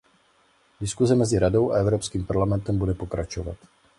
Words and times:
Diskuze 0.79 1.15
mezi 1.15 1.39
Radou 1.39 1.71
a 1.71 1.77
Evropským 1.77 2.25
parlamentem 2.25 2.77
bude 2.77 2.93
pokračovat. 2.93 3.57